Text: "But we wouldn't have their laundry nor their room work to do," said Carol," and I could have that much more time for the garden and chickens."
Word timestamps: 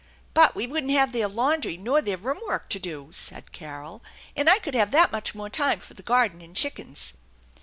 "But 0.33 0.55
we 0.55 0.65
wouldn't 0.65 0.91
have 0.93 1.11
their 1.11 1.27
laundry 1.27 1.77
nor 1.77 2.01
their 2.01 2.17
room 2.17 2.39
work 2.47 2.69
to 2.69 2.79
do," 2.79 3.09
said 3.11 3.51
Carol," 3.51 4.01
and 4.35 4.49
I 4.49 4.57
could 4.57 4.73
have 4.73 4.89
that 4.89 5.11
much 5.11 5.35
more 5.35 5.47
time 5.51 5.79
for 5.79 5.93
the 5.93 6.01
garden 6.01 6.41
and 6.41 6.55
chickens." 6.55 7.13